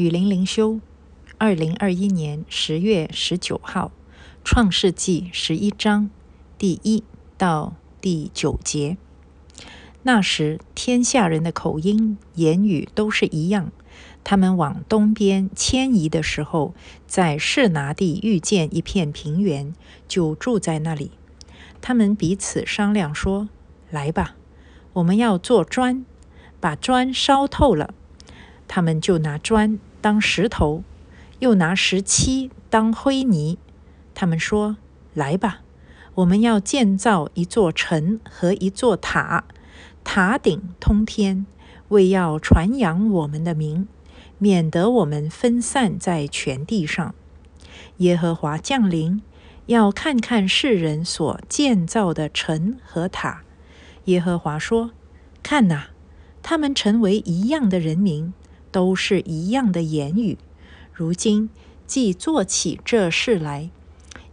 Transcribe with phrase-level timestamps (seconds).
[0.00, 0.80] 雨林灵修，
[1.36, 3.92] 二零二一年十月十九号，
[4.42, 6.08] 《创世纪》十一章
[6.56, 7.04] 第一
[7.36, 8.96] 到第九节。
[10.04, 13.70] 那时，天下人的口音、言语都是一样。
[14.24, 16.72] 他们往东边迁移的时候，
[17.06, 19.74] 在士拿地遇见一片平原，
[20.08, 21.10] 就住在那里。
[21.82, 23.50] 他们彼此商量说
[23.92, 24.34] ：“来吧，
[24.94, 26.06] 我们要做砖，
[26.58, 27.92] 把砖烧透了。”
[28.66, 30.82] 他们就拿砖当石头，
[31.38, 33.58] 又拿石漆当灰泥。
[34.14, 34.76] 他们说
[35.14, 35.60] ：“来吧，
[36.14, 39.44] 我们要建造一座城和一座塔。”
[40.02, 41.46] 塔顶通天，
[41.88, 43.86] 为要传扬我们的名，
[44.38, 47.14] 免得我们分散在全地上。
[47.98, 49.20] 耶和华降临，
[49.66, 53.42] 要看看世人所建造的城和塔。
[54.06, 54.92] 耶和华说
[55.42, 55.90] ：“看哪，
[56.42, 58.32] 他们成为一样的人民，
[58.70, 60.38] 都是一样的言语。
[60.92, 61.50] 如今
[61.86, 63.70] 既做起这事来，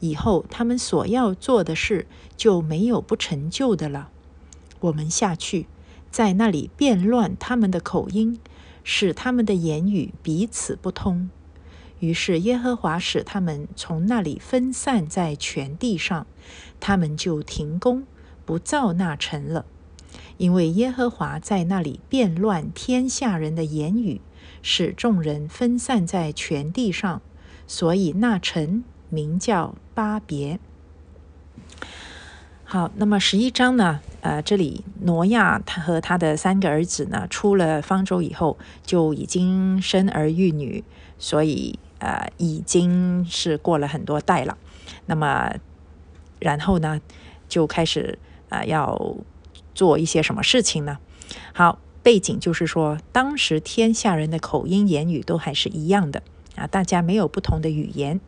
[0.00, 4.10] 以后他们所要做的事就没有不成就的了。”
[4.80, 5.66] 我们下去，
[6.10, 8.38] 在那里变乱他们的口音，
[8.84, 11.30] 使他们的言语彼此不通。
[11.98, 16.26] 于是耶和华使他们从那里分散在全地上，
[16.78, 18.04] 他们就停工
[18.44, 19.64] 不造那城了，
[20.36, 24.20] 因为耶和华在那里变乱天下人的言语，
[24.62, 27.20] 使众人分散在全地上，
[27.66, 30.58] 所以那城名叫巴别。
[32.64, 34.00] 好，那么十一章呢？
[34.22, 40.82] 呃，这里挪亚他和他的三个儿子呢，出了方舟以后，就已经生儿育女，
[41.16, 44.58] 所以呃，已经是过了很多代了。
[45.06, 45.54] 那么，
[46.40, 47.00] 然后呢，
[47.48, 49.16] 就开始啊，要
[49.72, 50.98] 做一些什么事情呢？
[51.52, 56.22] 好，背景就是说，当时天下人的口音言语都还是一样的
[56.54, 58.20] 啊，大家没有不同的语言。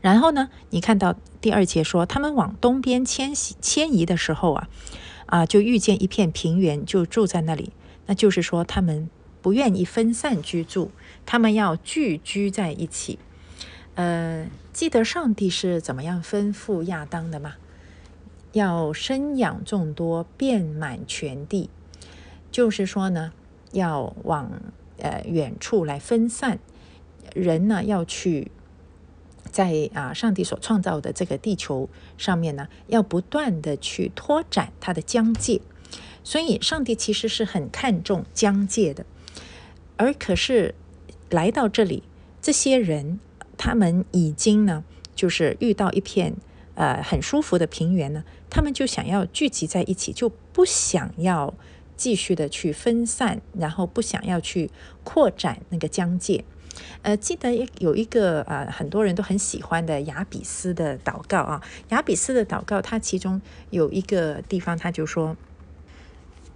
[0.00, 4.68] 然后呢，你看到第二节说，他们往东边迁徙迁移的时候啊，
[5.26, 7.70] 啊，就遇见一片平原，就住在那里。
[8.06, 9.08] 那就是说，他们
[9.40, 10.90] 不愿意分散居住，
[11.24, 13.20] 他们要聚居在一起。
[13.94, 17.54] 呃，记得上帝是怎么样吩咐亚当的吗？
[18.50, 21.70] 要生养众多，遍满全地。
[22.56, 23.34] 就是说呢，
[23.72, 24.50] 要往
[24.96, 26.58] 呃远处来分散
[27.34, 28.50] 人呢，要去。
[29.52, 35.60] 在啊，上帝所创造的这个地球上面呢，要不断的去拓展它的疆界，
[36.24, 39.04] 所以上帝其实是很看重疆界的。
[39.96, 40.74] 而可是
[41.30, 42.02] 来到这里，
[42.40, 43.18] 这些人
[43.58, 44.82] 他们已经呢，
[45.14, 46.34] 就是遇到一片
[46.74, 51.54] 呃很舒服的平原呢，他们就想要聚集在一起，就不想要
[51.96, 54.70] 继续的去分散，然后不想要去
[55.04, 56.44] 扩展那个疆界。
[57.00, 61.62] 呃，记得有一个呃，很多人都很喜欢的雅比斯的祷告啊。
[61.88, 63.40] 雅比斯的祷告，它其中
[63.70, 65.36] 有一个地方，他就说：“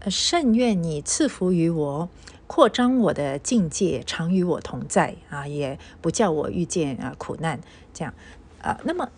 [0.08, 2.10] 甚愿你赐福于我，
[2.46, 7.58] 扩张我的境界，常与我同在啊，也不叫我遇见啊苦难。”
[7.94, 8.12] 这样
[8.60, 9.08] 啊，那么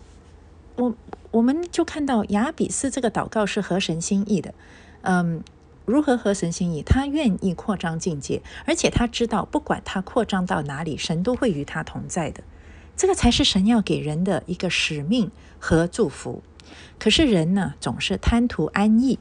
[0.77, 0.95] 我
[1.31, 4.53] 我们就看到雅比斯这个祷告是合神心意的，
[5.01, 5.43] 嗯。
[5.85, 6.81] 如何合神心意？
[6.81, 12.43] 他愿意扩张境界，而且他知道，不管他扩张到哪里，神都会与他同在的。
[12.95, 16.43] 这个才是神要给人的一个使命和祝福。
[16.99, 19.19] 可是人呢，总是贪图安逸，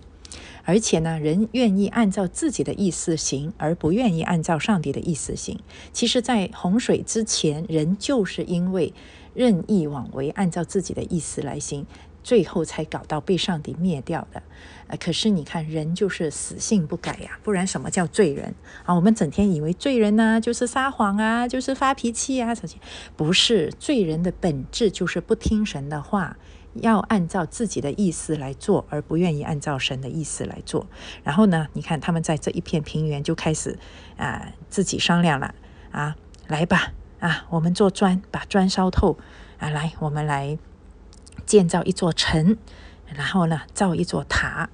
[0.65, 5.59] 而且呢，人愿意按照自己的意思行，而不愿意按照上帝的意思行。
[5.93, 8.95] 其实，在洪水之前，人就是因为
[9.35, 11.87] 任意妄为，按照自己的意思来行。
[12.23, 14.43] 最后才搞到被上帝灭掉的，
[14.87, 18.95] 呃，可是你看人就是死性不改呀，不然什么叫罪人啊？
[18.95, 22.75] 我们整天以为罪人呢就是撒谎啊，就是发脾气啊，什么？
[23.17, 26.37] 不是，罪人的本质就是不听神的话，
[26.75, 30.87] 要按照自己的意思来做，而不愿意按照神的意思来做。
[31.25, 33.79] 然后呢，你看他们在这一片平原就开始
[34.17, 35.55] 啊自己商量了
[35.91, 36.15] 啊，
[36.47, 39.19] 来吧啊，我们做砖，把砖烧透
[39.59, 40.57] 啊，来，我们来。
[41.53, 42.57] 建造一座城，
[43.15, 44.71] 然后呢，造一座塔。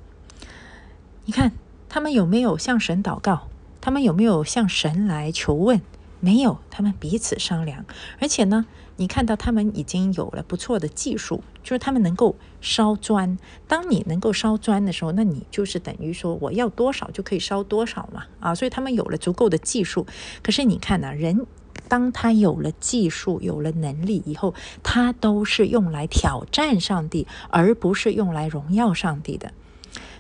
[1.25, 1.51] 你看
[1.89, 3.49] 他们有没有向神祷告？
[3.81, 5.83] 他们有没有向神来求问？
[6.21, 7.85] 没有，他们彼此商量。
[8.21, 8.65] 而且呢，
[8.95, 13.37] 你看到他们已经有了不错的技术，就是他们能够烧砖。
[13.67, 18.27] 当你能够烧砖的时候，那你就是等于说我要多少就可以烧多少嘛。
[18.39, 20.07] 啊，所以他们有了足够的技术。
[20.45, 21.45] 可是你看呢，人。
[21.89, 29.53] 当他有了技术、有了能力以后，他都是用来挑战上帝，而不是用来荣耀上帝的。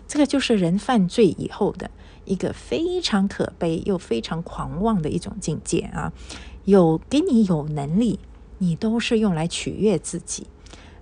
[0.07, 1.91] 这个就是人犯罪以后的
[2.25, 6.13] 一个非常可悲又非常狂妄的一种境界啊！
[6.65, 8.19] 有给你有能力，
[8.59, 10.47] 你都是用来取悦自己，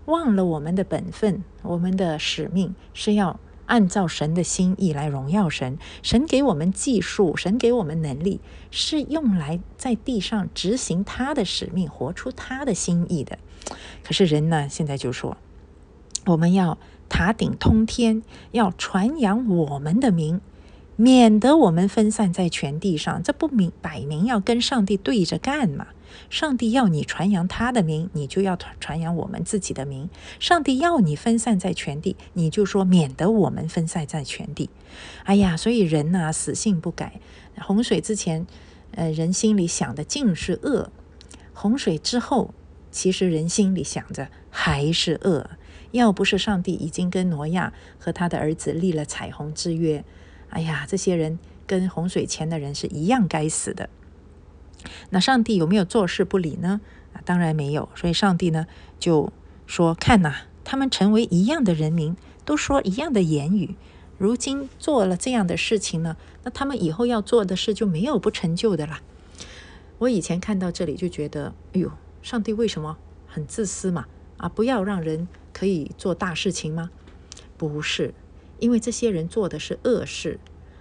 [0.06, 5.78] 忘了我们的本分，我们的使命是要按照神的心意来荣耀神。
[6.02, 8.40] 神给我们技术，神给我们能力，
[8.70, 13.38] 是用来在地上执行他的使命，活出他的心意的。
[14.02, 15.36] 可是人呢，现在就说
[16.26, 16.78] 我们要
[17.08, 18.22] 塔顶通天，
[18.52, 20.40] 要传扬我们的名。
[20.98, 25.88] 免得我们分散在全地上，这不明摆明要跟上帝对着干嘛？
[26.28, 30.08] 上帝要你传扬他的名，你就要传传扬我们自己的名。
[30.40, 34.70] 上帝要你分散在全地，你就说免得我们分散在全地。
[35.24, 37.20] 哎呀，所以人呐，死性不改。
[37.58, 38.46] 洪水之前，
[38.92, 40.90] 呃，人心里想的尽是恶；
[41.54, 42.52] 洪水之后，
[42.90, 45.50] 其实人心里想着还是恶。
[45.92, 50.04] 要不是上帝已经跟挪亚和他的儿子立了彩虹之约。
[50.50, 53.88] 哎呀，这些人跟洪水前的人是一样该死的。
[55.10, 56.80] 那上帝有没有坐视不理呢？
[57.12, 57.88] 啊，当然没有。
[57.94, 58.66] 所以上帝呢
[58.98, 59.32] 就
[59.66, 60.34] 说：“看呐，
[60.64, 63.74] 他们成为一样的人民，都说一样的言语，
[64.18, 69.00] 如今做了这样的事情呢，那他们以后要做的事就没有不成就的啦。”
[69.98, 71.90] 我以前看到这里就觉得，哎呦，
[72.22, 74.06] 上帝为什么很自私嘛？
[74.36, 76.90] 啊，不要让人可以做大事情吗？
[77.56, 78.12] 不是。
[78.58, 80.40] 因为这些人做的是恶事，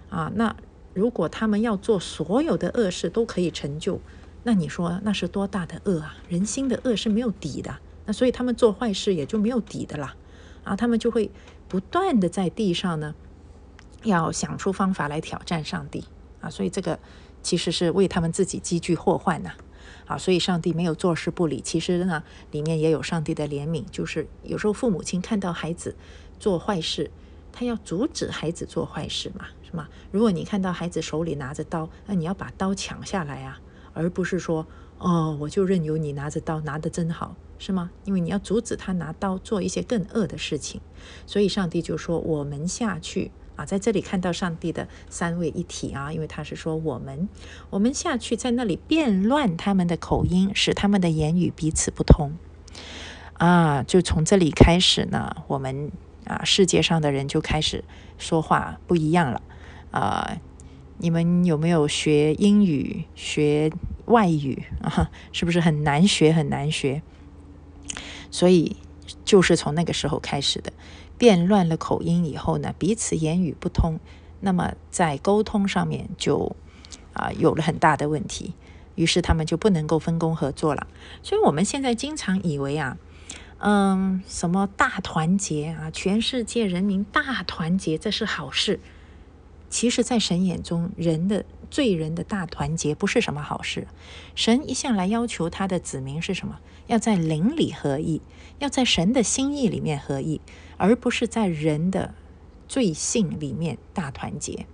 [0.09, 0.56] 啊，那
[0.95, 4.00] 如果他们要做所有的恶事都可以成就，
[4.44, 6.15] 那你说那是多大的恶啊？
[6.30, 10.15] 人心的恶是没有底的，那所以他们做坏事也就没有底的啦，
[10.63, 11.30] 啊，他们就会
[11.68, 13.13] 不断的在地上呢，
[14.03, 16.06] 要想出方法来挑战上帝，
[16.39, 16.98] 啊，所以这个
[17.44, 19.51] 其实是为他们自己积聚祸患呐，
[20.06, 25.98] 啊，所以上帝没有坐视不理，其实呢，里面也有上帝的怜悯，就是有时候父母亲看到孩子
[26.39, 27.12] 做坏事。
[27.57, 29.45] 他要阻止孩子做坏事嘛，
[29.75, 29.89] 是吗？
[30.10, 33.60] 如果你看到孩子手里拿着刀，那你要把刀抢下来啊，
[33.94, 34.66] 而不是说，
[35.00, 37.92] 哦，我就任由你拿着刀，拿得真好，是吗？
[38.06, 40.80] 因为你要阻止他拿刀做一些更恶的事情。
[41.25, 47.27] 所以上帝就说：“我们下去啊，在这里看到上帝的三位一体啊，因为他是说我们，
[47.69, 52.31] 我们下去在那里变乱他们的口音，使他们的言语彼此不通
[53.33, 53.83] 啊。
[53.83, 55.92] 就从这里开始呢，我们。”
[56.25, 57.83] 啊，世界上的人就开始
[58.18, 59.44] 说话不一样了。
[59.95, 60.38] 啊，
[60.97, 63.71] 你们有没有学英语、学
[64.06, 65.09] 外语啊？
[65.31, 67.01] 是不是很难学，很难学？
[68.30, 68.75] 所以
[69.24, 70.74] 就是从那个时候开始的，
[71.18, 74.00] 变乱了口音以后呢，彼此言语不通，
[74.42, 76.53] 那么在沟通上面就
[77.13, 78.53] 啊有了很大的问题，
[78.95, 80.88] 于是他们就不能够分工合作了。
[81.24, 82.98] 所以我们现在经常以为啊。
[83.57, 85.89] 嗯，什么大团结啊？
[85.89, 88.81] 全世界人民大团结，这是好事。
[89.75, 93.89] 其实，在神眼中，人的罪人的大团结不是什么好事。
[94.33, 96.62] 神一向来要求他的子民是什么？
[96.88, 98.22] 要在灵里合一，
[98.60, 100.39] 要在神的心意里面合一，
[100.77, 102.13] 而不是在人的
[102.69, 104.66] 罪性里面大团结。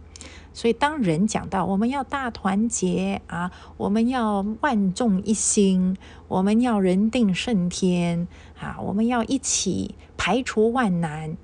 [0.54, 8.28] 所以，当人讲到我们要大团结啊，我们要万众一心，我们要人定胜天
[8.60, 11.36] 啊，我们要一起排除万难，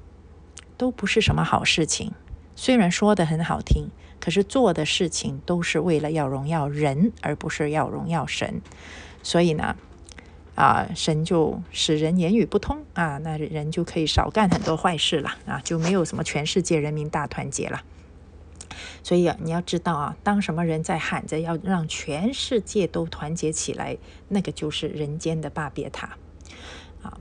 [0.77, 2.12] 都不是什么好事情。
[2.59, 8.61] 虽然说的很好听，可是做的事情都是为了要荣耀人，而不是要荣耀神。
[9.21, 9.76] 所以呢，
[10.56, 17.83] 啊，神就使人言语不通啊，那人就可以少干很多坏事了啊，就没有什么全世界人民大团结了。
[19.04, 23.97] 所以啊，你要知道啊，当什么人在喊着要让全世界都团结起来，
[24.30, 26.18] 那个就是人间的巴别塔
[27.04, 27.19] 啊。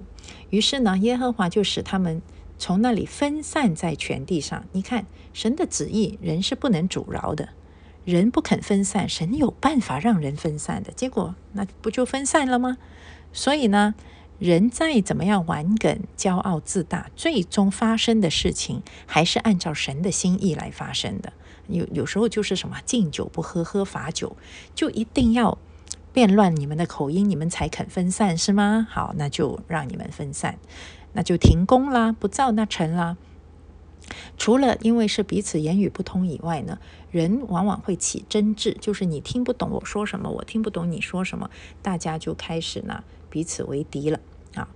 [0.48, 2.22] 于是呢，耶和华就使他们
[2.58, 4.64] 从那里分散在全地上。
[4.72, 7.50] 你看，神的旨意，人是不能阻挠的。
[8.04, 10.92] 人不肯分散，神有办法让人分散的。
[10.92, 12.78] 结果那不就分散了吗？
[13.32, 13.94] 所以呢，
[14.38, 21.32] 人再怎么样顽梗、骄傲自大，最终发生的事情还是按照神的心意来发生的。
[21.66, 24.36] 有有时候就是什么敬酒不喝喝罚酒，
[24.72, 25.58] 就一定要
[26.12, 28.86] 变乱你们的口音，你们才肯分散是吗？
[28.88, 30.60] 好，那就让你们分散，
[31.16, 33.16] 那就停工啦，不造那成啦。
[34.36, 36.78] 除了因为是彼此言语不通以外呢，
[37.10, 44.20] 人往往会起争执，就是你听不懂我说什么，我听不懂你说什么，大家就开始呢彼此为敌了
[44.54, 44.68] 啊，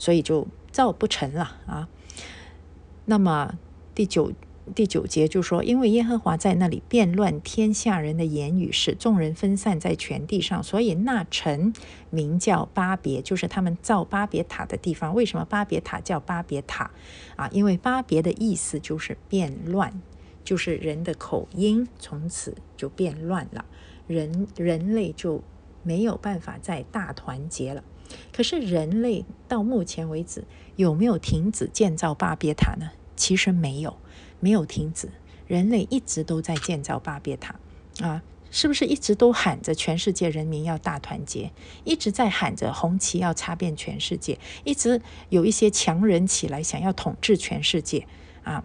[0.00, 1.88] 所以就造不成了啊。
[3.04, 3.54] 那么
[3.94, 4.32] 第九。
[4.74, 11.74] 第九节就说，因为耶和华在那里变乱天下人的言语，使众人分散在全地上，所以那城
[12.08, 15.14] 名叫巴别，就是他们造巴别塔的地方。
[15.14, 16.90] 为什么巴别塔叫巴别塔
[17.36, 17.48] 啊？
[17.52, 20.00] 因为巴别的意思就是变乱，
[20.42, 23.66] 就是人的口音从此就变乱了，
[24.06, 25.42] 人人类就
[25.82, 27.84] 没有办法再大团结了。
[28.32, 30.44] 可是人类到目前为止
[30.76, 32.90] 有没有停止建造巴别塔呢？
[33.16, 33.96] 其实没有，
[34.40, 35.10] 没有停止，
[35.46, 37.54] 人类一直都在建造巴别塔
[38.00, 38.22] 啊。
[38.50, 41.50] 是不是一直都喊着全世界人民要大团结，
[41.82, 48.06] 一直在喊着红旗要插遍全世界，一直有一些强人起来想要统治全世界
[48.44, 48.64] 啊？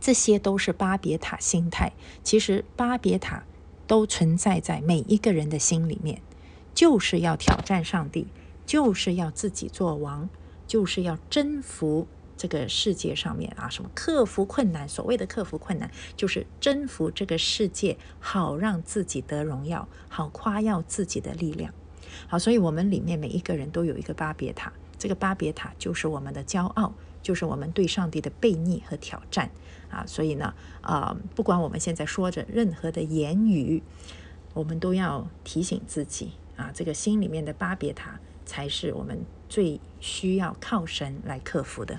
[0.00, 1.92] 这些都是巴别塔心态。
[2.24, 3.44] 其实巴别塔
[3.86, 6.22] 都存在在每一个人的心里面，
[6.74, 8.28] 就是要挑战上帝，
[8.64, 10.30] 就是要自己做王，
[10.66, 12.06] 就是要征服。
[12.36, 14.88] 这个世界上面啊，什么克服困难？
[14.88, 21.72] 所谓的克服困难，就是征服这个世界，好让自己得荣耀，好夸耀自己的力量。
[22.28, 29.50] 好，所以我们里面每一个人都有一个巴别塔，这个巴别塔就是我们的骄傲，就是我们对上帝的悖逆和挑战
[29.90, 30.04] 啊。
[30.06, 33.82] 所以呢，啊，不管我们现在说着任何的言语，
[34.54, 41.98] 我们都要提醒自己啊，这个心里面的巴别塔才是我们最需要靠神来克服的。